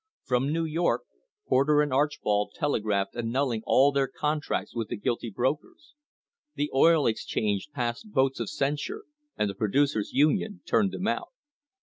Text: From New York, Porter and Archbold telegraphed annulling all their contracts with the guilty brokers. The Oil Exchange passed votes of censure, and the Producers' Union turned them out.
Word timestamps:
From 0.23 0.51
New 0.51 0.65
York, 0.65 1.03
Porter 1.47 1.79
and 1.79 1.93
Archbold 1.93 2.53
telegraphed 2.55 3.15
annulling 3.15 3.61
all 3.67 3.91
their 3.91 4.07
contracts 4.07 4.73
with 4.73 4.87
the 4.87 4.97
guilty 4.97 5.29
brokers. 5.29 5.93
The 6.55 6.71
Oil 6.73 7.05
Exchange 7.05 7.69
passed 7.71 8.07
votes 8.09 8.39
of 8.39 8.49
censure, 8.49 9.03
and 9.37 9.47
the 9.47 9.53
Producers' 9.53 10.09
Union 10.11 10.61
turned 10.67 10.91
them 10.91 11.05
out. 11.05 11.29